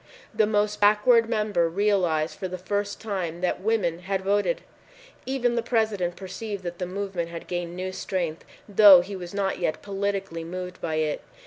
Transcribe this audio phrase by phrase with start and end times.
[0.33, 4.61] The most backward member realized for the first time that women had voted.
[5.27, 9.59] Even the President perceived that the movement had gained new strength, though he was not
[9.59, 11.21] yet politically moved by it.